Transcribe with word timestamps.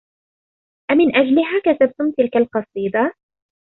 أمن 0.91 1.15
أجلها 1.15 1.59
كتبتم 1.65 2.11
تلك 2.11 2.35
القصيدة؟ 2.37 3.13